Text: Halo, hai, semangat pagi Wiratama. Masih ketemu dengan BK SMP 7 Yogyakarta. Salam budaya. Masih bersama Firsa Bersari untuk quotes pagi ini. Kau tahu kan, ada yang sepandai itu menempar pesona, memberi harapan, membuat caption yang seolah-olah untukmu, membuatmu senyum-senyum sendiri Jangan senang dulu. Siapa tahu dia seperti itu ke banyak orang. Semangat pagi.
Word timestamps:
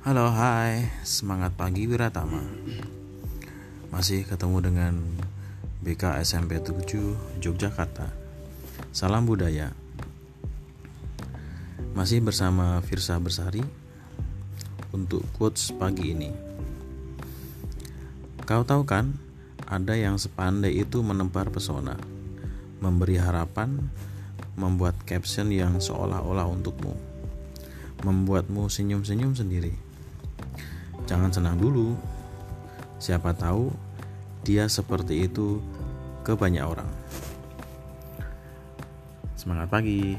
Halo, 0.00 0.32
hai, 0.32 0.88
semangat 1.04 1.52
pagi 1.60 1.84
Wiratama. 1.84 2.40
Masih 3.92 4.24
ketemu 4.24 4.64
dengan 4.64 4.96
BK 5.84 6.24
SMP 6.24 6.56
7 6.56 7.44
Yogyakarta. 7.44 8.08
Salam 8.96 9.28
budaya. 9.28 9.76
Masih 11.92 12.24
bersama 12.24 12.80
Firsa 12.80 13.20
Bersari 13.20 13.60
untuk 14.96 15.20
quotes 15.36 15.68
pagi 15.76 16.16
ini. 16.16 16.32
Kau 18.48 18.64
tahu 18.64 18.88
kan, 18.88 19.20
ada 19.68 20.00
yang 20.00 20.16
sepandai 20.16 20.80
itu 20.80 21.04
menempar 21.04 21.52
pesona, 21.52 22.00
memberi 22.80 23.20
harapan, 23.20 23.92
membuat 24.56 24.96
caption 25.04 25.52
yang 25.52 25.76
seolah-olah 25.76 26.48
untukmu, 26.48 26.96
membuatmu 28.00 28.64
senyum-senyum 28.64 29.36
sendiri 29.36 29.89
Jangan 31.10 31.34
senang 31.34 31.58
dulu. 31.58 31.98
Siapa 33.02 33.34
tahu 33.34 33.74
dia 34.46 34.70
seperti 34.70 35.26
itu 35.26 35.58
ke 36.22 36.38
banyak 36.38 36.62
orang. 36.62 36.86
Semangat 39.34 39.66
pagi. 39.74 40.14